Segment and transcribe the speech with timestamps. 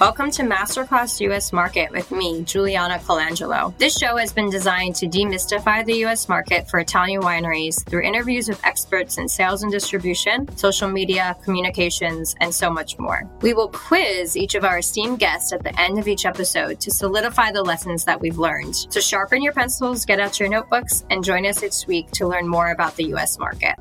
[0.00, 3.78] Welcome to Masterclass US Market with me, Juliana Colangelo.
[3.78, 8.48] This show has been designed to demystify the US market for Italian wineries through interviews
[8.48, 13.22] with experts in sales and distribution, social media, communications, and so much more.
[13.40, 16.90] We will quiz each of our esteemed guests at the end of each episode to
[16.90, 18.74] solidify the lessons that we've learned.
[18.74, 22.48] So sharpen your pencils, get out your notebooks, and join us each week to learn
[22.48, 23.76] more about the US market.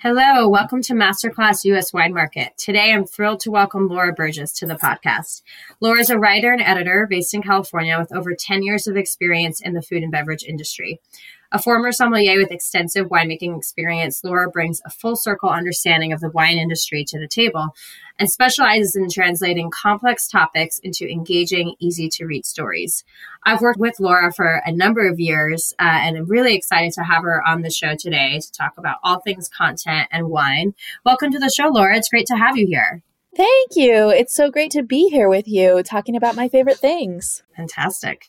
[0.00, 2.56] Hello, welcome to Masterclass US Wine Market.
[2.56, 5.42] Today I'm thrilled to welcome Laura Burgess to the podcast.
[5.80, 9.60] Laura is a writer and editor based in California with over 10 years of experience
[9.60, 11.00] in the food and beverage industry.
[11.50, 16.28] A former sommelier with extensive winemaking experience, Laura brings a full circle understanding of the
[16.28, 17.74] wine industry to the table
[18.18, 23.02] and specializes in translating complex topics into engaging, easy to read stories.
[23.46, 27.04] I've worked with Laura for a number of years, uh, and I'm really excited to
[27.04, 30.74] have her on the show today to talk about all things content and wine.
[31.02, 31.96] Welcome to the show, Laura.
[31.96, 33.02] It's great to have you here.
[33.36, 34.08] Thank you.
[34.08, 37.42] It's so great to be here with you talking about my favorite things.
[37.56, 38.26] Fantastic.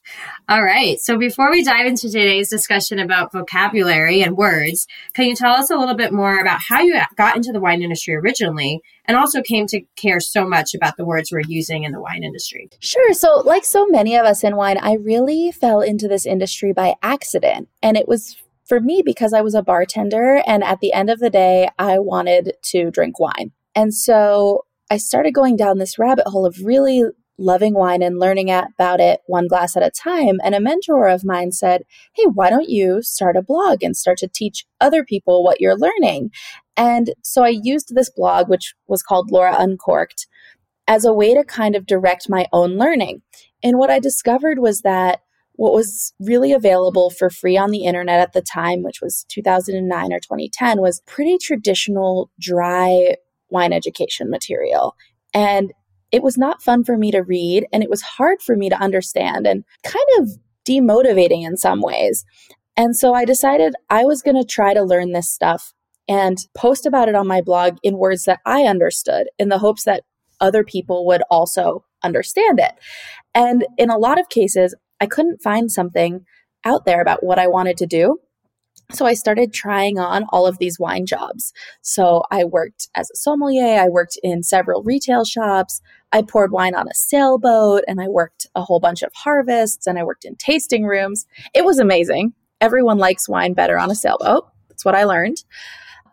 [0.47, 0.99] All right.
[0.99, 5.71] So before we dive into today's discussion about vocabulary and words, can you tell us
[5.71, 9.41] a little bit more about how you got into the wine industry originally and also
[9.41, 12.69] came to care so much about the words we're using in the wine industry?
[12.79, 13.13] Sure.
[13.13, 16.95] So, like so many of us in wine, I really fell into this industry by
[17.01, 17.69] accident.
[17.81, 20.43] And it was for me because I was a bartender.
[20.45, 23.53] And at the end of the day, I wanted to drink wine.
[23.75, 27.03] And so I started going down this rabbit hole of really
[27.37, 30.39] loving wine and learning about it one glass at a time.
[30.43, 31.83] And a mentor of mine said,
[32.15, 35.77] Hey, why don't you start a blog and start to teach other people what you're
[35.77, 36.31] learning?
[36.75, 40.27] And so I used this blog, which was called Laura Uncorked,
[40.87, 43.21] as a way to kind of direct my own learning.
[43.63, 45.21] And what I discovered was that
[45.53, 50.13] what was really available for free on the internet at the time, which was 2009
[50.13, 53.15] or 2010, was pretty traditional, dry
[53.49, 54.95] wine education material.
[55.33, 55.71] And
[56.11, 58.81] it was not fun for me to read, and it was hard for me to
[58.81, 60.29] understand and kind of
[60.67, 62.25] demotivating in some ways.
[62.75, 65.73] And so I decided I was going to try to learn this stuff
[66.07, 69.83] and post about it on my blog in words that I understood in the hopes
[69.83, 70.03] that
[70.39, 72.71] other people would also understand it.
[73.35, 76.25] And in a lot of cases, I couldn't find something
[76.65, 78.19] out there about what I wanted to do.
[78.91, 81.53] So I started trying on all of these wine jobs.
[81.81, 86.73] So I worked as a sommelier, I worked in several retail shops, I poured wine
[86.73, 90.35] on a sailboat, and I worked a whole bunch of harvests, and I worked in
[90.35, 91.27] tasting rooms.
[91.53, 92.33] It was amazing.
[92.61, 94.47] Everyone likes wine better on a sailboat.
[94.69, 95.43] That's what I learned.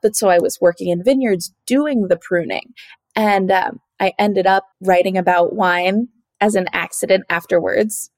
[0.03, 2.75] But so I was working in vineyards doing the pruning.
[3.15, 6.09] And um, I ended up writing about wine
[6.41, 8.11] as an accident afterwards.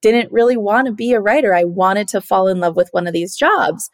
[0.00, 1.54] Didn't really want to be a writer.
[1.54, 3.90] I wanted to fall in love with one of these jobs.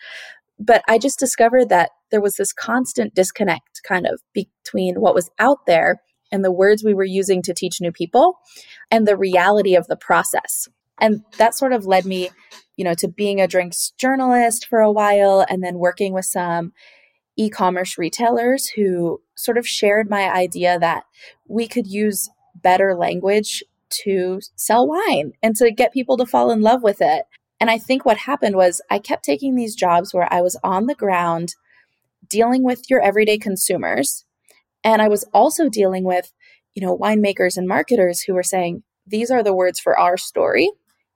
[0.59, 5.31] But I just discovered that there was this constant disconnect kind of between what was
[5.39, 6.01] out there
[6.31, 8.39] and the words we were using to teach new people
[8.91, 10.69] and the reality of the process.
[11.01, 12.31] And that sort of led me,
[12.77, 16.73] you know, to being a drinks journalist for a while and then working with some
[17.37, 21.05] e commerce retailers who sort of shared my idea that
[21.49, 23.63] we could use better language
[24.05, 27.25] to sell wine and to get people to fall in love with it.
[27.61, 30.87] And I think what happened was I kept taking these jobs where I was on
[30.87, 31.55] the ground
[32.29, 34.25] dealing with your everyday consumers.
[34.83, 36.33] And I was also dealing with,
[36.75, 40.71] you know, winemakers and marketers who were saying, these are the words for our story.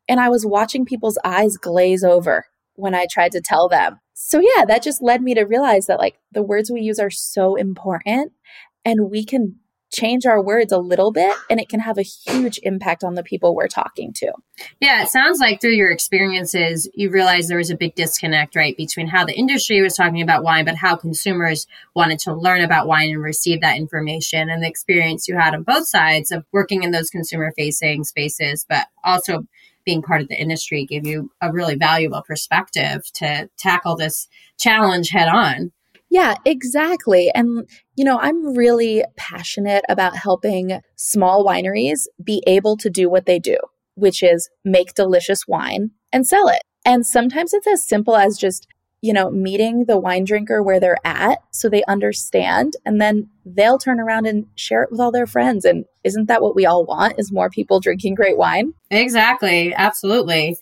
[0.09, 4.01] And I was watching people's eyes glaze over when I tried to tell them.
[4.15, 7.11] So, yeah, that just led me to realize that like the words we use are
[7.11, 8.33] so important
[8.85, 9.57] and we can
[9.91, 13.23] change our words a little bit and it can have a huge impact on the
[13.23, 14.33] people we're talking to.
[14.81, 18.77] Yeah, it sounds like through your experiences, you realized there was a big disconnect, right,
[18.77, 22.87] between how the industry was talking about wine, but how consumers wanted to learn about
[22.87, 26.83] wine and receive that information and the experience you had on both sides of working
[26.83, 29.47] in those consumer facing spaces, but also
[29.85, 35.09] being part of the industry gave you a really valuable perspective to tackle this challenge
[35.09, 35.73] head on.
[36.11, 37.31] Yeah, exactly.
[37.35, 43.27] And, you know, I'm really passionate about helping small wineries be able to do what
[43.27, 43.57] they do,
[43.97, 46.63] which is make delicious wine and sell it.
[46.85, 48.69] And sometimes it's as simple as just
[49.01, 53.79] you know, meeting the wine drinker where they're at so they understand and then they'll
[53.79, 55.65] turn around and share it with all their friends.
[55.65, 58.75] And isn't that what we all want is more people drinking great wine?
[58.91, 59.73] Exactly.
[59.73, 60.57] Absolutely.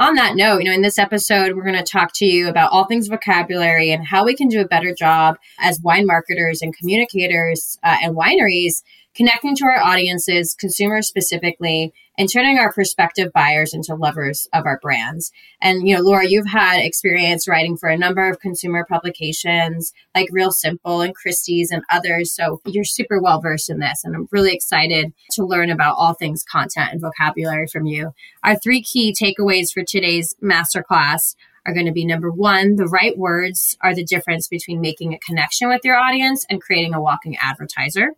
[0.00, 2.72] On that note, you know, in this episode, we're going to talk to you about
[2.72, 6.74] all things vocabulary and how we can do a better job as wine marketers and
[6.74, 8.82] communicators uh, and wineries
[9.14, 14.78] connecting to our audiences, consumers specifically, and turning our prospective buyers into lovers of our
[14.82, 15.32] brands.
[15.60, 20.28] And, you know, Laura, you've had experience writing for a number of consumer publications like
[20.30, 22.34] Real Simple and Christie's and others.
[22.34, 24.02] So you're super well versed in this.
[24.04, 28.12] And I'm really excited to learn about all things content and vocabulary from you.
[28.44, 31.36] Our three key takeaways for today's masterclass
[31.66, 35.18] are going to be number one, the right words are the difference between making a
[35.18, 38.12] connection with your audience and creating a walking advertiser.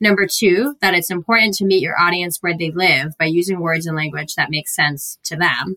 [0.00, 3.86] Number two, that it's important to meet your audience where they live by using words
[3.86, 5.76] and language that makes sense to them.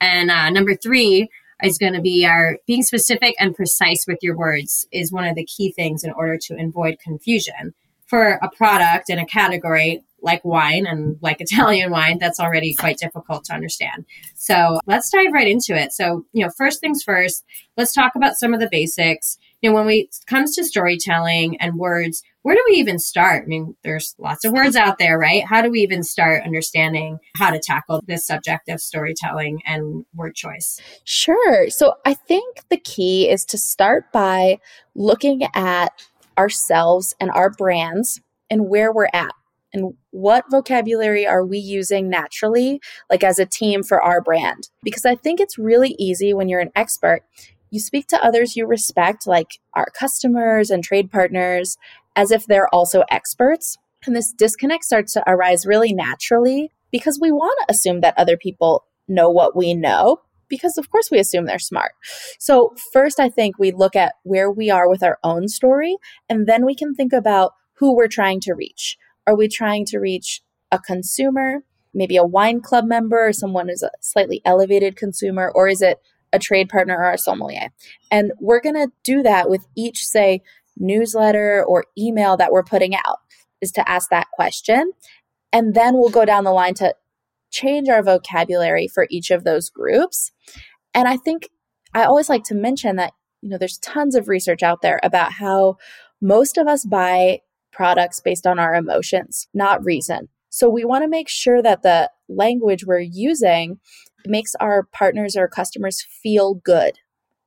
[0.00, 1.28] And uh, number three
[1.62, 5.36] is going to be our being specific and precise with your words is one of
[5.36, 7.74] the key things in order to avoid confusion.
[8.06, 12.98] For a product and a category like wine and like Italian wine, that's already quite
[12.98, 14.04] difficult to understand.
[14.34, 15.92] So let's dive right into it.
[15.92, 17.44] So, you know, first things first,
[17.76, 19.38] let's talk about some of the basics.
[19.62, 23.44] You know, when we comes to storytelling and words, where do we even start?
[23.44, 25.44] I mean, there's lots of words out there, right?
[25.44, 30.34] How do we even start understanding how to tackle this subject of storytelling and word
[30.34, 30.80] choice?
[31.04, 31.70] Sure.
[31.70, 34.58] So I think the key is to start by
[34.94, 35.90] looking at
[36.36, 38.20] ourselves and our brands
[38.50, 39.32] and where we're at
[39.72, 44.68] and what vocabulary are we using naturally, like as a team for our brand?
[44.82, 47.22] Because I think it's really easy when you're an expert.
[47.72, 51.78] You speak to others you respect, like our customers and trade partners,
[52.14, 53.78] as if they're also experts.
[54.06, 58.36] And this disconnect starts to arise really naturally because we want to assume that other
[58.36, 61.92] people know what we know because of course we assume they're smart.
[62.38, 65.96] So first I think we look at where we are with our own story
[66.28, 68.98] and then we can think about who we're trying to reach.
[69.26, 71.64] Are we trying to reach a consumer,
[71.94, 76.00] maybe a wine club member or someone who's a slightly elevated consumer or is it
[76.32, 77.68] a trade partner or a sommelier?
[78.10, 80.42] And we're going to do that with each say
[80.76, 83.18] newsletter or email that we're putting out
[83.60, 84.92] is to ask that question.
[85.52, 86.94] And then we'll go down the line to
[87.50, 90.32] change our vocabulary for each of those groups.
[90.94, 91.48] And I think
[91.94, 93.12] I always like to mention that,
[93.42, 95.76] you know, there's tons of research out there about how
[96.20, 97.40] most of us buy
[97.72, 100.28] products based on our emotions, not reason.
[100.48, 103.78] So we want to make sure that the language we're using
[104.26, 106.98] makes our partners or customers feel good.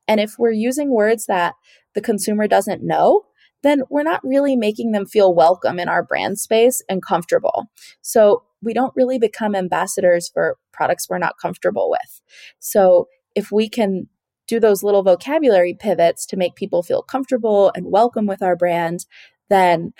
[0.08, 1.54] And if we're using words that
[1.94, 3.22] the consumer doesn't know,
[3.62, 7.66] then we're not really making them feel welcome in our brand space and comfortable.
[8.02, 12.20] So we don't really become ambassadors for products we're not comfortable with.
[12.58, 14.08] So if we can
[14.46, 19.06] do those little vocabulary pivots to make people feel comfortable and welcome with our brand,
[19.50, 19.92] then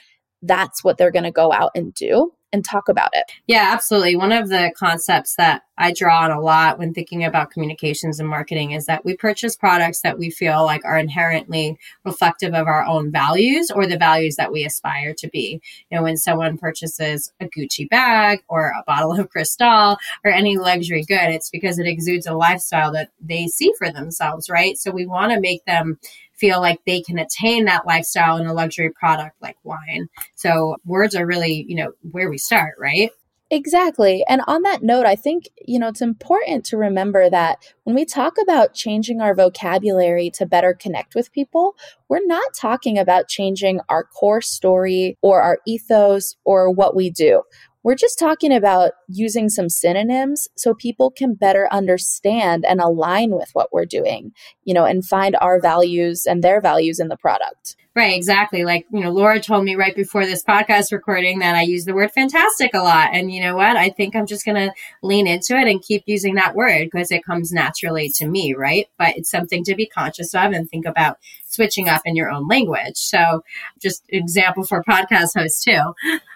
[0.43, 3.31] that's what they're going to go out and do and talk about it.
[3.47, 4.17] Yeah, absolutely.
[4.17, 8.29] One of the concepts that I draw on a lot when thinking about communications and
[8.29, 12.83] marketing is that we purchase products that we feel like are inherently reflective of our
[12.85, 15.61] own values or the values that we aspire to be.
[15.91, 20.57] You know, when someone purchases a Gucci bag or a bottle of Cristal or any
[20.57, 24.79] luxury good, it's because it exudes a lifestyle that they see for themselves, right?
[24.79, 25.99] So we want to make them
[26.39, 30.09] feel like they can attain that lifestyle in a luxury product like wine.
[30.35, 33.11] So words are really, you know, where we start, right?
[33.49, 34.25] Exactly.
[34.29, 38.05] And on that note, I think, you know, it's important to remember that when we
[38.05, 41.77] talk about changing our vocabulary to better connect with people,
[42.09, 47.43] we're not talking about changing our core story or our ethos or what we do.
[47.87, 53.51] We're just talking about using some synonyms so people can better understand and align with
[53.53, 54.33] what we're doing,
[54.65, 57.77] you know, and find our values and their values in the product.
[57.97, 58.63] Right, exactly.
[58.63, 61.95] Like, you know, Laura told me right before this podcast recording that I use the
[61.95, 63.09] word fantastic a lot.
[63.15, 63.75] And you know what?
[63.75, 64.71] I think I'm just going to
[65.03, 68.87] lean into it and keep using that word because it comes naturally to me, right?
[68.99, 72.47] But it's something to be conscious of and think about switching up in your own
[72.47, 72.97] language.
[72.97, 73.43] So,
[73.81, 75.81] just example for podcast hosts too.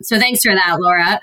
[0.02, 1.21] So, thanks for that, Laura.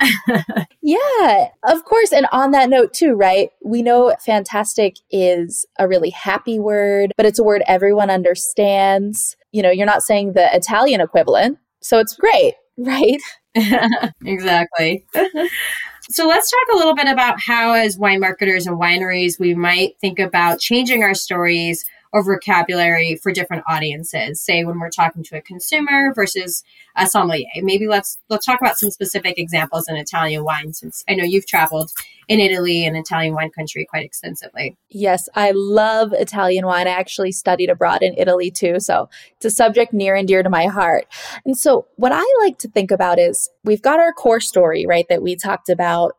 [0.83, 2.13] yeah, of course.
[2.13, 3.49] And on that note, too, right?
[3.63, 9.61] We know fantastic is a really happy word, but it's a word everyone understands you
[9.61, 11.57] know, you're not saying the Italian equivalent.
[11.81, 13.19] So it's great, right?
[14.25, 15.05] exactly.
[16.09, 19.99] so let's talk a little bit about how, as wine marketers and wineries, we might
[19.99, 21.83] think about changing our stories
[22.13, 24.41] or vocabulary for different audiences.
[24.41, 26.63] Say when we're talking to a consumer versus
[26.95, 27.47] a sommelier.
[27.57, 31.45] Maybe let's let's talk about some specific examples in italian wine since i know you've
[31.45, 31.91] traveled
[32.27, 34.75] in italy and italian wine country quite extensively.
[34.89, 36.87] Yes i love italian wine.
[36.87, 40.49] I actually studied abroad in italy too so it's a subject near and dear to
[40.49, 41.05] my heart.
[41.45, 45.05] And so what i like to think about is we've got our core story right
[45.09, 46.17] that we talked about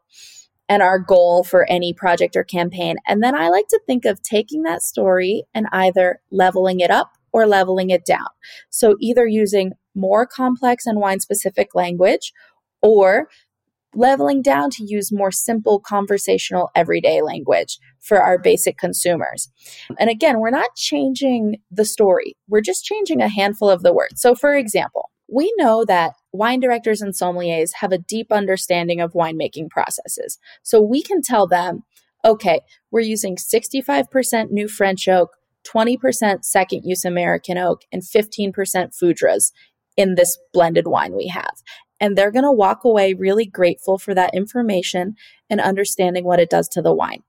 [0.68, 2.96] and our goal for any project or campaign.
[3.06, 7.12] And then I like to think of taking that story and either leveling it up
[7.32, 8.28] or leveling it down.
[8.70, 12.32] So either using more complex and wine specific language
[12.82, 13.28] or
[13.94, 19.48] leveling down to use more simple conversational everyday language for our basic consumers.
[19.98, 22.36] And again, we're not changing the story.
[22.48, 24.20] We're just changing a handful of the words.
[24.20, 29.12] So for example, we know that wine directors and sommeliers have a deep understanding of
[29.12, 30.38] winemaking processes.
[30.62, 31.84] So we can tell them,
[32.24, 35.30] okay, we're using 65% new French oak,
[35.66, 39.52] 20% second use American oak, and 15% Foudres
[39.96, 41.54] in this blended wine we have.
[42.00, 45.16] And they're going to walk away really grateful for that information
[45.50, 47.22] and understanding what it does to the wine.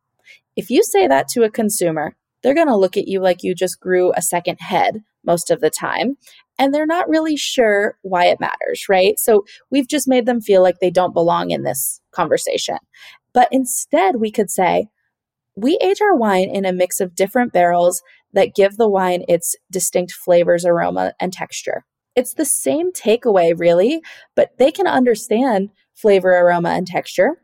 [0.56, 3.54] If you say that to a consumer, they're going to look at you like you
[3.54, 6.18] just grew a second head most of the time
[6.60, 9.18] and they're not really sure why it matters, right?
[9.18, 12.78] So we've just made them feel like they don't belong in this conversation.
[13.34, 14.90] But instead, we could say,
[15.56, 18.02] we age our wine in a mix of different barrels
[18.34, 21.86] that give the wine its distinct flavors, aroma, and texture.
[22.16, 24.02] It's the same takeaway, really,
[24.36, 27.42] but they can understand flavor, aroma, and texture.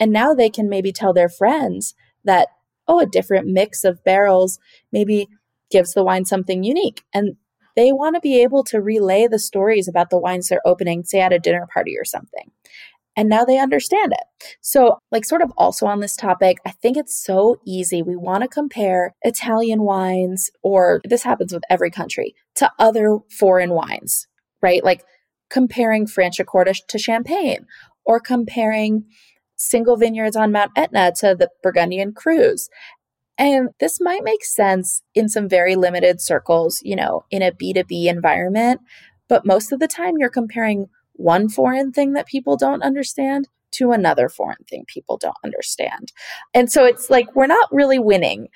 [0.00, 2.48] And now they can maybe tell their friends that,
[2.88, 4.58] oh, a different mix of barrels
[4.92, 5.28] maybe
[5.70, 7.02] gives the wine something unique.
[7.12, 7.36] And
[7.74, 11.20] they want to be able to relay the stories about the wines they're opening, say
[11.20, 12.50] at a dinner party or something.
[13.18, 14.56] And now they understand it.
[14.60, 18.02] So, like, sort of also on this topic, I think it's so easy.
[18.02, 23.70] We want to compare Italian wines, or this happens with every country, to other foreign
[23.70, 24.26] wines,
[24.60, 24.84] right?
[24.84, 25.02] Like
[25.48, 27.66] comparing Franciacorta to Champagne,
[28.04, 29.06] or comparing
[29.56, 32.68] single vineyards on Mount Etna to the Burgundian Crus.
[33.38, 38.06] And this might make sense in some very limited circles, you know, in a B2B
[38.06, 38.80] environment.
[39.28, 43.92] But most of the time, you're comparing one foreign thing that people don't understand to
[43.92, 46.12] another foreign thing people don't understand.
[46.54, 48.48] And so it's like we're not really winning.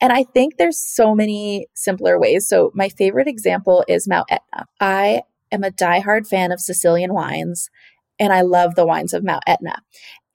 [0.00, 2.48] And I think there's so many simpler ways.
[2.48, 4.66] So my favorite example is Mount Etna.
[4.80, 7.68] I am a diehard fan of Sicilian wines
[8.18, 9.82] and I love the wines of Mount Etna.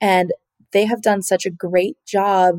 [0.00, 0.32] And
[0.72, 2.58] they have done such a great job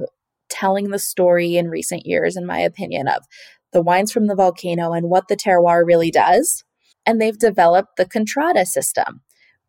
[0.50, 3.25] telling the story in recent years, in my opinion, of
[3.74, 6.63] the wines from the volcano and what the terroir really does.
[7.06, 9.22] And they've developed the Contrada system,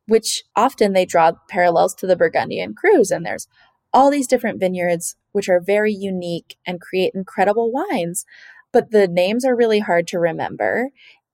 [0.07, 3.11] which often they draw parallels to the Burgundian Crus.
[3.11, 3.49] And there's
[3.93, 8.25] all these different vineyards, which are very unique and create incredible wines.
[8.73, 10.91] But the names are really hard to remember.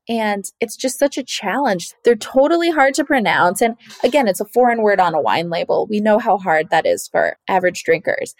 [0.08, 1.92] And it's just such a challenge.
[2.04, 3.62] They're totally hard to pronounce.
[3.62, 5.86] And again, it's a foreign word on a wine label.
[5.88, 8.34] We know how hard that is for average drinkers.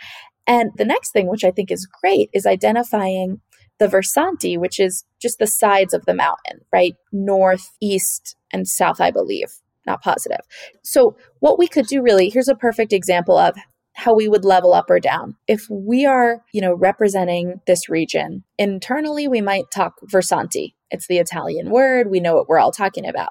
[0.47, 3.41] And the next thing, which I think is great, is identifying
[3.79, 6.95] the Versanti, which is just the sides of the mountain, right?
[7.13, 9.49] North, east, and south, I believe.
[9.87, 10.41] Not positive.
[10.83, 13.57] So, what we could do really, here's a perfect example of
[13.95, 15.37] how we would level up or down.
[15.47, 20.75] If we are, you know, representing this region, internally we might talk Versanti.
[20.95, 23.31] It's the Italian word, we know what we're all talking about.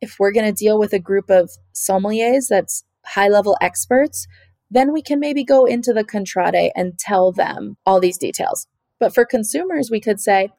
[0.00, 4.26] If we're going to deal with a group of sommeliers that's high level experts,
[4.70, 8.66] then we can maybe go into the contrade and tell them all these details.
[8.98, 10.50] But for consumers, we could say,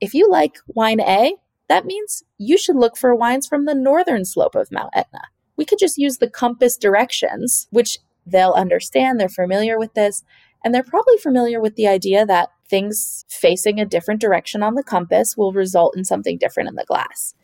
[0.00, 1.36] if you like wine A,
[1.68, 5.20] that means you should look for wines from the northern slope of Mount Etna.
[5.56, 9.20] We could just use the compass directions, which they'll understand.
[9.20, 10.24] They're familiar with this.
[10.64, 14.82] And they're probably familiar with the idea that things facing a different direction on the
[14.82, 17.34] compass will result in something different in the glass.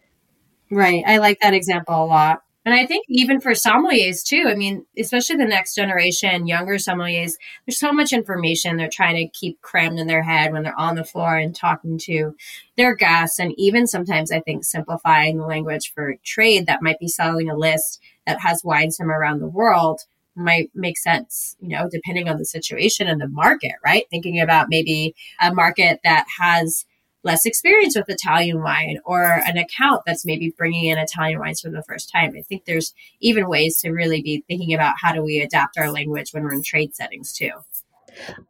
[0.71, 1.03] Right.
[1.07, 2.43] I like that example a lot.
[2.65, 7.33] And I think even for sommeliers too, I mean, especially the next generation, younger sommeliers,
[7.65, 10.95] there's so much information they're trying to keep crammed in their head when they're on
[10.95, 12.35] the floor and talking to
[12.77, 13.39] their guests.
[13.39, 17.57] And even sometimes I think simplifying the language for trade that might be selling a
[17.57, 20.03] list that has wines from around the world
[20.39, 24.05] might make sense, you know, depending on the situation and the market, right?
[24.11, 26.85] Thinking about maybe a market that has
[27.25, 31.71] less experience with Italian wine or an account that's maybe bringing in Italian wines for
[31.71, 32.35] the first time.
[32.37, 35.91] I think there's even ways to really be thinking about how do we adapt our
[35.91, 37.51] language when we're in trade settings too.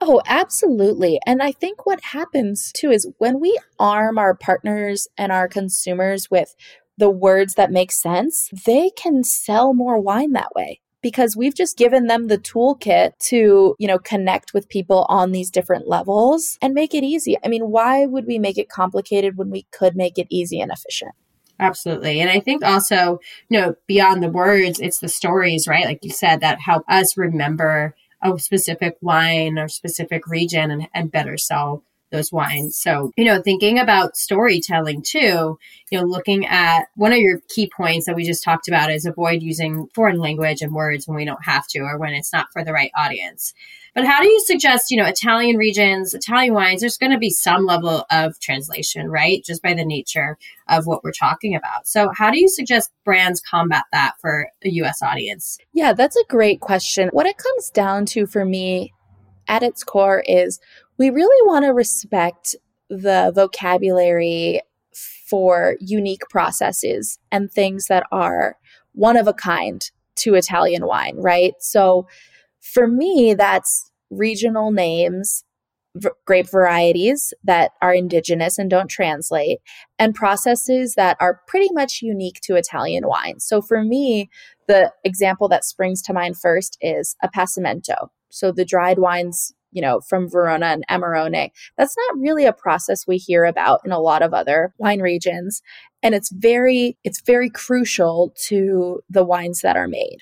[0.00, 1.18] Oh, absolutely.
[1.26, 6.30] And I think what happens too is when we arm our partners and our consumers
[6.30, 6.54] with
[6.96, 11.76] the words that make sense, they can sell more wine that way because we've just
[11.76, 16.74] given them the toolkit to, you know, connect with people on these different levels and
[16.74, 17.36] make it easy.
[17.44, 20.72] I mean, why would we make it complicated when we could make it easy and
[20.72, 21.12] efficient?
[21.60, 22.20] Absolutely.
[22.20, 25.86] And I think also, you know, beyond the words, it's the stories, right?
[25.86, 31.10] Like you said, that help us remember a specific wine or specific region and, and
[31.10, 32.76] better sell those wines.
[32.76, 35.58] So, you know, thinking about storytelling too,
[35.90, 39.04] you know, looking at one of your key points that we just talked about is
[39.04, 42.46] avoid using foreign language and words when we don't have to or when it's not
[42.52, 43.52] for the right audience.
[43.94, 47.30] But how do you suggest, you know, Italian regions, Italian wines, there's going to be
[47.30, 49.42] some level of translation, right?
[49.44, 50.38] Just by the nature
[50.68, 51.88] of what we're talking about.
[51.88, 55.58] So, how do you suggest brands combat that for a US audience?
[55.72, 57.08] Yeah, that's a great question.
[57.12, 58.92] What it comes down to for me
[59.48, 60.60] at its core is
[60.98, 62.56] we really want to respect
[62.90, 64.60] the vocabulary
[65.28, 68.56] for unique processes and things that are
[68.92, 71.54] one of a kind to Italian wine, right?
[71.60, 72.08] So
[72.60, 75.44] for me, that's regional names,
[75.94, 79.58] v- grape varieties that are indigenous and don't translate,
[79.98, 83.38] and processes that are pretty much unique to Italian wine.
[83.38, 84.30] So for me,
[84.66, 88.08] the example that springs to mind first is appassimento.
[88.30, 91.50] So the dried wines you know, from Verona and Amarone.
[91.76, 95.62] That's not really a process we hear about in a lot of other wine regions.
[96.02, 100.18] And it's very, it's very crucial to the wines that are made.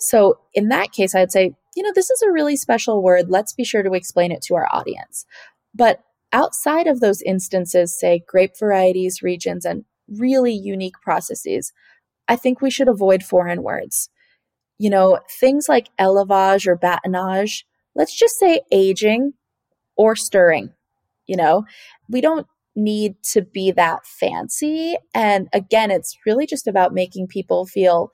[0.00, 3.28] So in that case, I'd say, you know, this is a really special word.
[3.28, 5.26] Let's be sure to explain it to our audience.
[5.74, 6.00] But
[6.32, 11.72] outside of those instances, say grape varieties, regions, and really unique processes,
[12.26, 14.10] I think we should avoid foreign words.
[14.78, 17.64] You know, things like élevage or batonnage,
[17.98, 19.34] let's just say aging
[19.96, 20.72] or stirring.
[21.26, 21.66] You know,
[22.08, 24.96] we don't need to be that fancy.
[25.14, 28.10] And again, it's really just about making people feel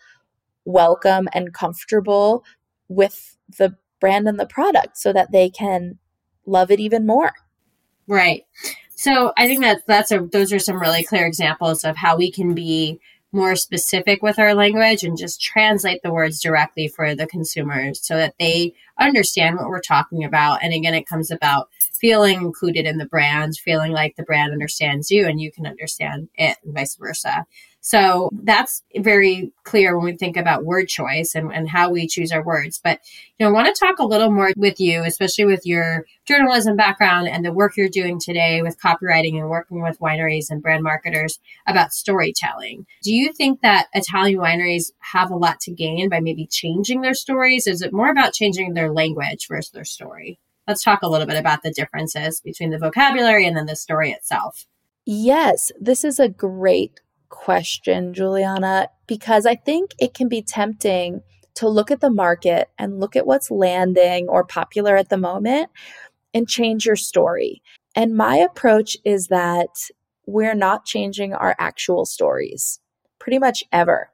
[0.64, 2.42] welcome and comfortable
[2.88, 5.98] with the brand and the product so that they can
[6.46, 7.32] love it even more.
[8.08, 8.44] Right.
[8.96, 12.30] So I think that that's a those are some really clear examples of how we
[12.30, 13.00] can be
[13.34, 18.16] more specific with our language and just translate the words directly for the consumers so
[18.16, 20.62] that they understand what we're talking about.
[20.62, 25.10] And again, it comes about feeling included in the brand, feeling like the brand understands
[25.10, 27.46] you and you can understand it, and vice versa.
[27.86, 32.32] So that's very clear when we think about word choice and, and how we choose
[32.32, 32.80] our words.
[32.82, 33.00] But
[33.38, 36.76] you know, I want to talk a little more with you, especially with your journalism
[36.76, 40.82] background and the work you're doing today with copywriting and working with wineries and brand
[40.82, 42.86] marketers about storytelling.
[43.02, 47.12] Do you think that Italian wineries have a lot to gain by maybe changing their
[47.12, 47.66] stories?
[47.66, 50.38] Is it more about changing their language versus their story?
[50.66, 54.10] Let's talk a little bit about the differences between the vocabulary and then the story
[54.10, 54.64] itself.
[55.04, 57.00] Yes, this is a great
[57.34, 61.20] question, Juliana, because I think it can be tempting
[61.56, 65.68] to look at the market and look at what's landing or popular at the moment
[66.32, 67.60] and change your story.
[67.94, 69.68] And my approach is that
[70.26, 72.80] we're not changing our actual stories
[73.18, 74.10] pretty much ever.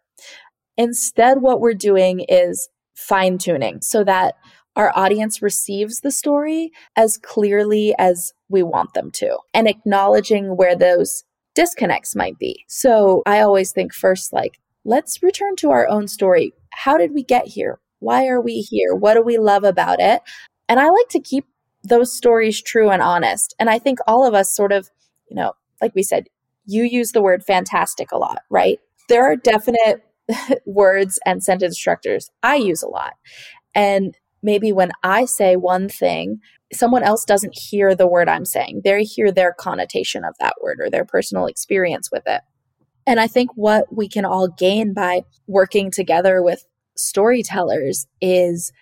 [0.77, 4.35] Instead, what we're doing is fine tuning so that
[4.77, 10.77] our audience receives the story as clearly as we want them to and acknowledging where
[10.77, 12.65] those disconnects might be.
[12.69, 16.53] So I always think first, like, let's return to our own story.
[16.71, 17.81] How did we get here?
[17.99, 18.95] Why are we here?
[18.95, 20.23] What do we love about it?
[20.69, 21.47] And I like to keep
[21.83, 23.55] those stories true and honest.
[23.59, 24.91] And I think all of us sort of,
[25.29, 26.29] you know, like we said,
[26.67, 28.79] you use the word fantastic a lot, right?
[29.09, 30.05] There are definite
[30.67, 33.15] words and sentence structures I use a lot.
[33.75, 36.41] And maybe when I say one thing,
[36.73, 38.83] someone else doesn't hear the word I'm saying.
[38.85, 42.43] They hear their connotation of that word or their personal experience with it.
[43.07, 46.65] And I think what we can all gain by working together with
[46.97, 48.73] storytellers is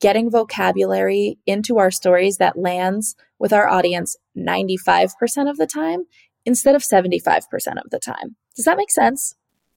[0.00, 6.04] getting vocabulary into our stories that lands with our audience 95% of the time
[6.44, 7.42] instead of 75%
[7.82, 8.36] of the time.
[8.54, 9.34] Does that make sense?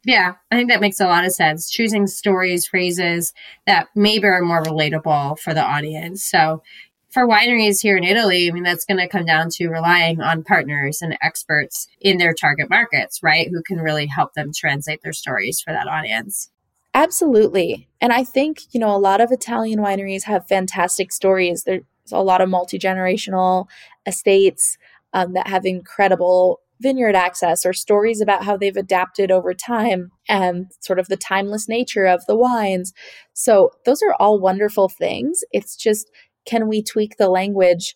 [0.10, 1.70] Yeah, I think that makes a lot of sense.
[1.70, 3.32] Choosing stories, phrases
[3.68, 6.26] that maybe are more relatable for the audience.
[6.26, 6.64] So,
[7.12, 10.44] for wineries here in Italy, I mean, that's going to come down to relying on
[10.44, 13.50] partners and experts in their target markets, right?
[13.52, 16.50] Who can really help them translate their stories for that audience.
[16.96, 17.88] Absolutely.
[18.02, 21.66] And I think, you know, a lot of Italian wineries have fantastic stories.
[21.66, 23.68] There's a lot of multi generational
[24.08, 24.80] estates
[25.14, 30.72] um, that have incredible vineyard access or stories about how they've adapted over time and
[30.80, 32.94] sort of the timeless nature of the wines.
[33.34, 35.44] So, those are all wonderful things.
[35.52, 36.10] It's just
[36.46, 37.96] can we tweak the language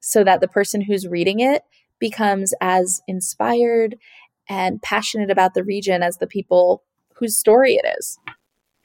[0.00, 1.62] so that the person who's reading it
[1.98, 3.96] becomes as inspired
[4.48, 6.82] and passionate about the region as the people
[7.14, 8.18] whose story it is?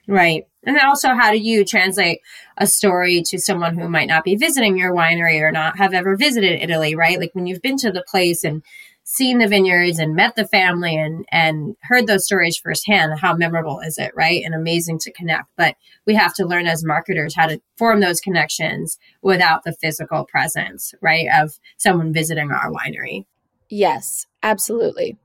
[0.06, 0.46] Right.
[0.64, 2.20] And then also, how do you translate
[2.58, 6.16] a story to someone who might not be visiting your winery or not have ever
[6.16, 7.18] visited Italy, right?
[7.18, 8.62] Like when you've been to the place and
[9.04, 13.80] seen the vineyards and met the family and and heard those stories firsthand how memorable
[13.80, 14.42] is it right?
[14.44, 15.48] And amazing to connect.
[15.56, 20.24] But we have to learn as marketers how to form those connections without the physical
[20.24, 23.26] presence right of someone visiting our winery.
[23.68, 25.18] Yes absolutely.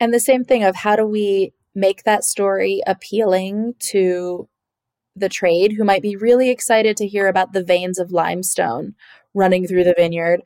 [0.00, 4.48] And the same thing of how do we make that story appealing to
[5.14, 8.94] the trade who might be really excited to hear about the veins of limestone
[9.34, 10.42] running through the vineyard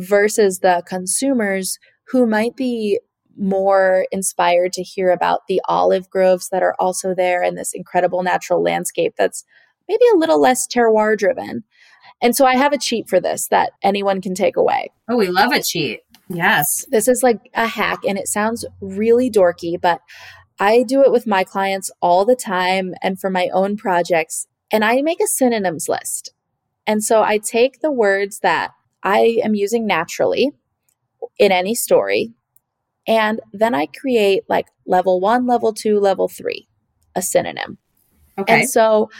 [0.00, 2.98] versus the consumers who might be
[3.36, 8.22] more inspired to hear about the olive groves that are also there and this incredible
[8.22, 9.44] natural landscape that's
[9.88, 11.64] maybe a little less terroir driven.
[12.20, 14.90] And so I have a cheat for this that anyone can take away.
[15.08, 16.00] Oh, we love a cheat.
[16.28, 16.84] Yes.
[16.90, 20.00] This is like a hack and it sounds really dorky, but
[20.58, 24.46] I do it with my clients all the time and for my own projects.
[24.70, 26.32] And I make a synonyms list.
[26.86, 30.52] And so I take the words that I am using naturally
[31.38, 32.32] in any story.
[33.06, 36.68] And then I create like level one, level two, level three,
[37.14, 37.78] a synonym.
[38.38, 38.60] Okay.
[38.60, 39.10] And so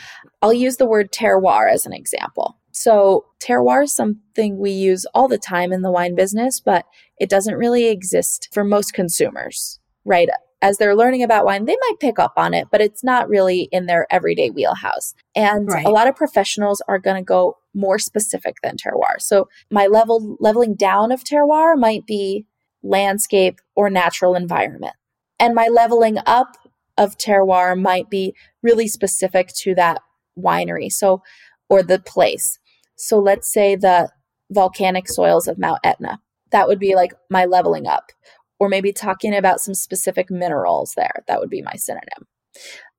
[0.42, 2.56] I'll use the word terroir as an example.
[2.72, 6.86] So, terroir is something we use all the time in the wine business, but
[7.18, 10.28] it doesn't really exist for most consumers, right?
[10.62, 13.68] As they're learning about wine, they might pick up on it, but it's not really
[13.72, 15.14] in their everyday wheelhouse.
[15.34, 15.86] And right.
[15.86, 19.20] a lot of professionals are going to go more specific than terroir.
[19.20, 22.46] So my level leveling down of terroir might be
[22.82, 24.94] landscape or natural environment.
[25.38, 26.56] And my leveling up
[26.98, 30.02] of terroir might be really specific to that
[30.38, 30.92] winery.
[30.92, 31.22] So
[31.70, 32.58] or the place.
[32.96, 34.10] So let's say the
[34.50, 36.20] volcanic soils of Mount Etna.
[36.50, 38.12] That would be like my leveling up.
[38.60, 41.24] Or maybe talking about some specific minerals there.
[41.26, 42.28] That would be my synonym.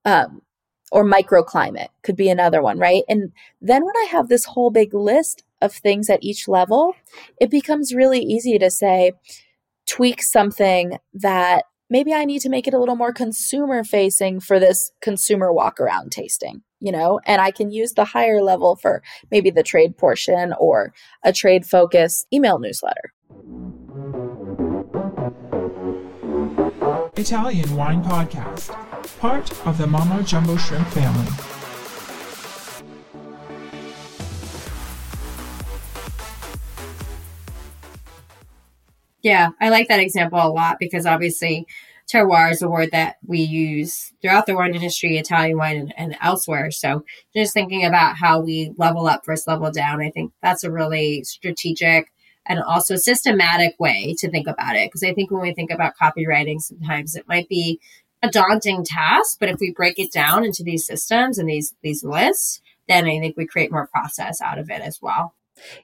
[0.04, 0.42] Um,
[0.92, 3.04] or microclimate could be another one, right?
[3.08, 6.94] And then when I have this whole big list of things at each level,
[7.40, 9.14] it becomes really easy to say,
[9.88, 14.60] tweak something that maybe I need to make it a little more consumer facing for
[14.60, 17.20] this consumer walk around tasting, you know?
[17.26, 20.94] And I can use the higher level for maybe the trade portion or
[21.24, 23.14] a trade focused email newsletter.
[27.22, 28.76] Italian Wine Podcast
[29.20, 31.28] part of the Mama Jumbo Shrimp family.
[39.22, 41.68] Yeah, I like that example a lot because obviously
[42.12, 46.18] terroir is a word that we use throughout the wine industry, Italian wine, and, and,
[46.22, 46.72] elsewhere.
[46.72, 47.06] So
[47.36, 51.24] just thinking about how we level up versus level down, I think that's a really
[51.24, 52.12] strategic
[52.48, 54.88] and also a systematic way to think about it.
[54.88, 57.80] Because I think when we think about copywriting, sometimes it might be
[58.24, 62.04] a daunting task, but if we break it down into these systems and these these
[62.04, 65.34] lists, then I think we create more process out of it as well.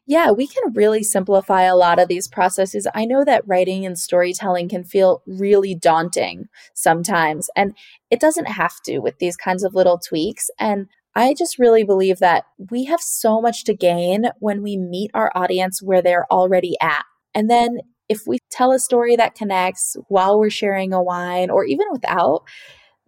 [0.06, 2.88] Yeah, we can really simplify a lot of these processes.
[2.94, 7.76] I know that writing and storytelling can feel really daunting sometimes, and
[8.10, 10.50] it doesn't have to with these kinds of little tweaks.
[10.60, 15.10] And I just really believe that we have so much to gain when we meet
[15.16, 17.06] our audience where they're already at.
[17.34, 21.66] And then if we tell a story that connects while we're sharing a wine or
[21.66, 22.44] even without,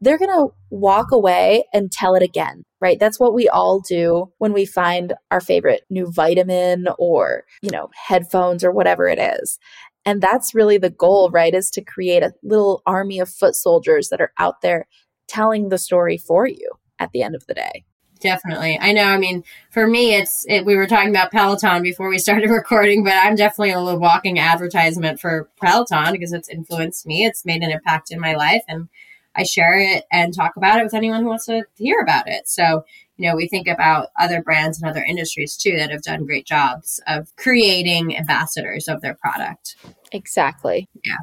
[0.02, 3.00] they're going to walk away and tell it again, right?
[3.00, 7.90] That's what we all do when we find our favorite new vitamin or, you know,
[8.08, 9.60] headphones or whatever it is.
[10.04, 11.54] And that's really the goal, right?
[11.54, 14.88] Is to create a little army of foot soldiers that are out there
[15.28, 17.84] telling the story for you at the end of the day.
[18.20, 18.78] Definitely.
[18.82, 19.06] I know.
[19.06, 23.04] I mean, for me, it's, it, we were talking about Peloton before we started recording,
[23.04, 27.26] but I'm definitely a little walking advertisement for Peloton because it's influenced me.
[27.26, 28.90] It's made an impact in my life and
[29.36, 32.50] I share it and talk about it with anyone who wants to hear about it.
[32.50, 32.84] So,
[33.18, 36.46] you know, we think about other brands and other industries too that have done great
[36.46, 39.76] jobs of creating ambassadors of their product.
[40.12, 40.90] Exactly.
[41.06, 41.16] Yeah.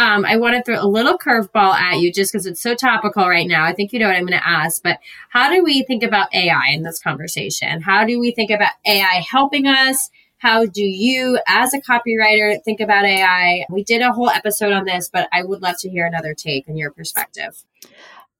[0.00, 3.28] Um, I want to throw a little curveball at you just because it's so topical
[3.28, 3.66] right now.
[3.66, 6.34] I think you know what I'm going to ask, but how do we think about
[6.34, 7.82] AI in this conversation?
[7.82, 10.08] How do we think about AI helping us?
[10.38, 13.66] How do you, as a copywriter, think about AI?
[13.68, 16.66] We did a whole episode on this, but I would love to hear another take
[16.66, 17.62] and your perspective.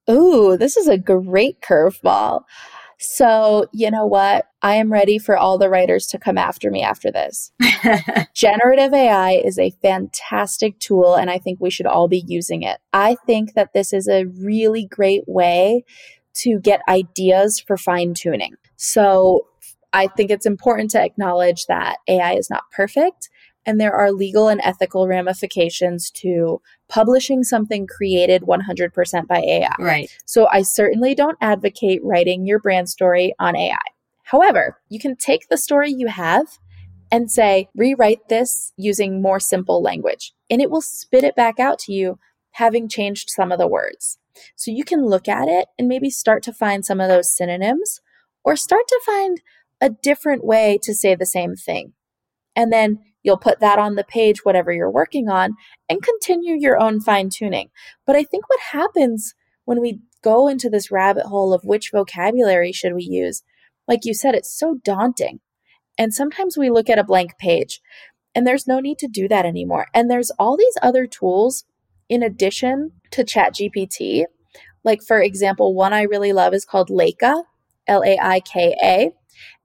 [0.09, 2.45] Oh, this is a great curveball.
[3.03, 4.47] So, you know what?
[4.61, 7.51] I am ready for all the writers to come after me after this.
[8.35, 12.79] Generative AI is a fantastic tool, and I think we should all be using it.
[12.93, 15.85] I think that this is a really great way
[16.35, 18.57] to get ideas for fine tuning.
[18.77, 19.47] So,
[19.95, 23.31] I think it's important to acknowledge that AI is not perfect
[23.71, 29.73] and there are legal and ethical ramifications to publishing something created 100% by AI.
[29.79, 30.11] Right.
[30.25, 33.79] So I certainly don't advocate writing your brand story on AI.
[34.25, 36.59] However, you can take the story you have
[37.13, 41.79] and say, rewrite this using more simple language, and it will spit it back out
[41.81, 42.19] to you,
[42.51, 44.19] having changed some of the words.
[44.57, 48.01] So you can look at it and maybe start to find some of those synonyms
[48.43, 49.41] or start to find
[49.81, 51.93] a different way to say the same thing.
[52.57, 55.55] And then you'll put that on the page, whatever you're working on,
[55.89, 57.69] and continue your own fine tuning.
[58.07, 62.73] But I think what happens when we go into this rabbit hole of which vocabulary
[62.73, 63.43] should we use,
[63.87, 65.41] like you said, it's so daunting.
[65.99, 67.81] And sometimes we look at a blank page
[68.35, 69.87] and there's no need to do that anymore.
[69.93, 71.65] And there's all these other tools
[72.09, 74.25] in addition to ChatGPT.
[74.85, 77.45] Like, for example, one I really love is called Laika,
[77.87, 79.11] L A I K A.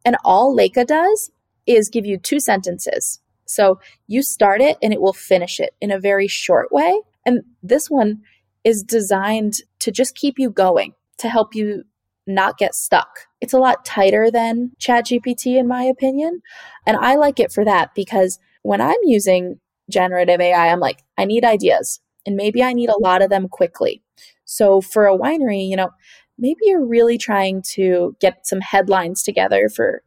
[0.03, 1.31] And all Laika does
[1.65, 3.21] is give you two sentences.
[3.45, 7.01] So you start it and it will finish it in a very short way.
[7.25, 8.21] And this one
[8.63, 11.83] is designed to just keep you going, to help you
[12.27, 13.27] not get stuck.
[13.39, 16.41] It's a lot tighter than ChatGPT, in my opinion.
[16.85, 21.25] And I like it for that because when I'm using generative AI, I'm like, I
[21.25, 24.01] need ideas and maybe I need a lot of them quickly.
[24.45, 25.91] So for a winery, you know,
[26.37, 30.03] maybe you're really trying to get some headlines together for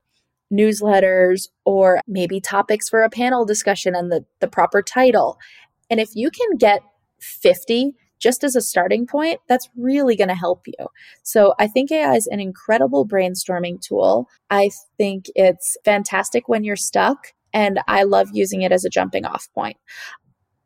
[0.53, 5.39] newsletters or maybe topics for a panel discussion and the, the proper title.
[5.91, 6.83] And if you can get
[7.21, 10.89] 50 just as a starting point, that's really going to help you.
[11.23, 14.29] So I think AI is an incredible brainstorming tool.
[14.51, 19.25] I think it's fantastic when you're stuck, and I love using it as a jumping
[19.25, 19.77] off point.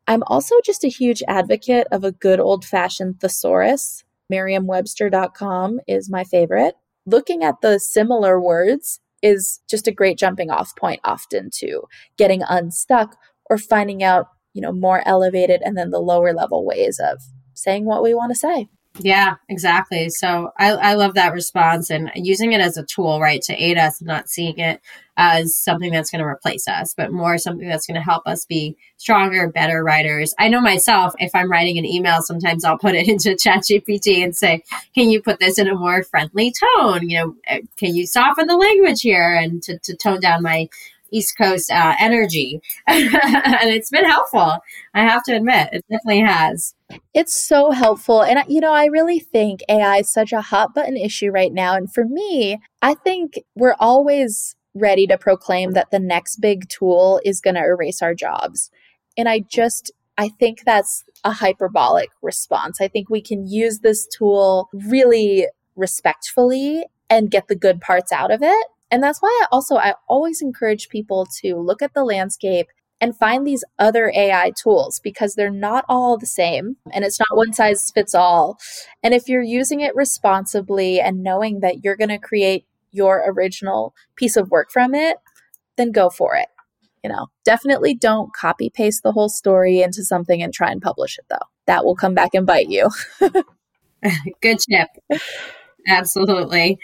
[0.07, 4.03] I'm also just a huge advocate of a good old fashioned thesaurus.
[4.31, 6.75] Merriam-Webster.com is my favorite.
[7.05, 11.83] Looking at the similar words is just a great jumping off point often to
[12.19, 13.17] getting unstuck
[13.49, 17.21] or finding out, you know, more elevated and then the lower level ways of
[17.55, 18.69] saying what we want to say.
[18.99, 20.11] Yeah, exactly.
[20.11, 23.79] So I, I love that response and using it as a tool, right, to aid
[23.79, 24.83] us, not seeing it
[25.17, 28.45] as something that's going to replace us, but more something that's going to help us
[28.45, 30.35] be stronger, better writers.
[30.39, 34.37] I know myself, if I'm writing an email, sometimes I'll put it into ChatGPT and
[34.37, 34.63] say,
[34.95, 37.09] can you put this in a more friendly tone?
[37.09, 40.69] You know, eh, can you soften the language here and to, to tone down my
[41.13, 42.61] East Coast uh, energy.
[42.87, 44.59] and it's been helpful.
[44.95, 46.75] I have to admit, it definitely has.
[47.15, 48.23] It's so helpful.
[48.23, 51.75] And, you know, I really think AI is such a hot button issue right now.
[51.75, 57.21] And for me, I think we're always ready to proclaim that the next big tool
[57.25, 58.71] is going to erase our jobs.
[59.17, 62.81] And I just, I think that's a hyperbolic response.
[62.81, 65.47] I think we can use this tool really
[65.77, 69.95] respectfully and get the good parts out of it and that's why I also I
[70.09, 72.69] always encourage people to look at the landscape
[73.01, 77.37] and find these other AI tools because they're not all the same and it's not
[77.37, 78.59] one size fits all.
[79.03, 83.95] And if you're using it responsibly and knowing that you're going to create your original
[84.15, 85.17] piece of work from it,
[85.77, 86.49] then go for it.
[87.03, 91.19] You know, definitely don't copy paste the whole story into something and try and publish
[91.19, 91.47] it though.
[91.67, 92.91] That will come back and bite you.
[94.43, 94.89] Good tip.
[95.89, 96.79] Absolutely.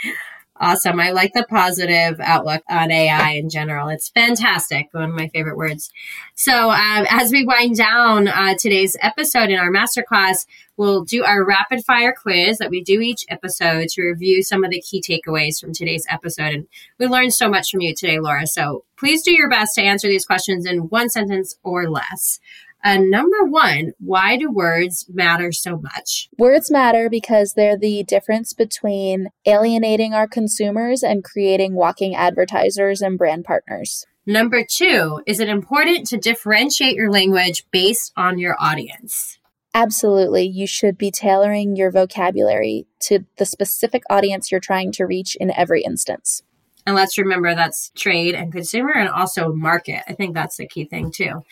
[0.60, 0.98] Awesome.
[0.98, 3.88] I like the positive outlook on AI in general.
[3.88, 4.88] It's fantastic.
[4.90, 5.90] One of my favorite words.
[6.34, 11.44] So, um, as we wind down uh, today's episode in our masterclass, we'll do our
[11.44, 15.60] rapid fire quiz that we do each episode to review some of the key takeaways
[15.60, 16.52] from today's episode.
[16.52, 16.66] And
[16.98, 18.46] we learned so much from you today, Laura.
[18.48, 22.40] So, please do your best to answer these questions in one sentence or less.
[22.88, 26.30] And number one, why do words matter so much?
[26.38, 33.18] Words matter because they're the difference between alienating our consumers and creating walking advertisers and
[33.18, 34.06] brand partners.
[34.24, 39.38] Number two, is it important to differentiate your language based on your audience?
[39.74, 40.46] Absolutely.
[40.46, 45.50] You should be tailoring your vocabulary to the specific audience you're trying to reach in
[45.50, 46.40] every instance.
[46.86, 50.04] And let's remember that's trade and consumer and also market.
[50.08, 51.42] I think that's the key thing too.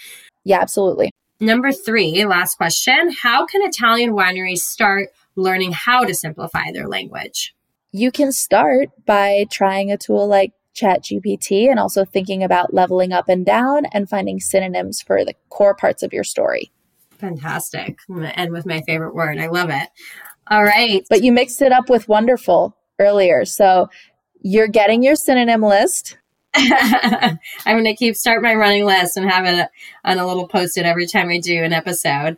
[0.45, 1.11] Yeah, absolutely.
[1.41, 7.55] Number three, last question How can Italian wineries start learning how to simplify their language?
[7.93, 13.29] You can start by trying a tool like ChatGPT and also thinking about leveling up
[13.29, 16.71] and down and finding synonyms for the core parts of your story.
[17.19, 17.99] Fantastic.
[18.09, 19.39] And with my favorite word.
[19.39, 19.89] I love it.
[20.49, 21.05] All right.
[21.09, 23.45] But you mixed it up with wonderful earlier.
[23.45, 23.89] So
[24.43, 26.19] you're getting your synonym list.
[27.67, 29.69] I'm going to keep start my running list and have it
[30.05, 32.37] on a little post-it every time I do an episode.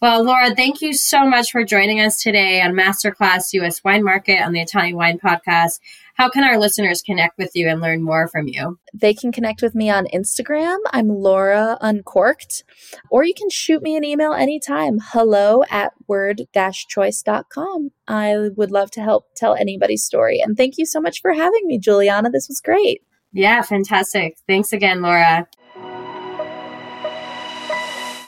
[0.00, 4.42] Well, Laura, thank you so much for joining us today on Masterclass US Wine Market
[4.42, 5.80] on the Italian Wine Podcast.
[6.14, 8.78] How can our listeners connect with you and learn more from you?
[8.92, 10.78] They can connect with me on Instagram.
[10.92, 12.64] I'm Laura Uncorked.
[13.10, 14.98] Or you can shoot me an email anytime.
[15.12, 16.42] Hello at word
[16.88, 17.90] choice.com.
[18.08, 20.40] I would love to help tell anybody's story.
[20.40, 22.30] And thank you so much for having me, Juliana.
[22.30, 23.02] This was great.
[23.32, 24.36] Yeah, fantastic.
[24.46, 25.46] Thanks again, Laura.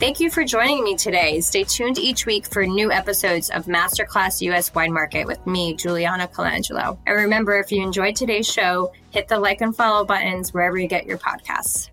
[0.00, 1.40] Thank you for joining me today.
[1.40, 6.26] Stay tuned each week for new episodes of Masterclass US Wine Market with me, Juliana
[6.26, 6.98] Colangelo.
[7.06, 10.88] And remember, if you enjoyed today's show, hit the like and follow buttons wherever you
[10.88, 11.89] get your podcasts.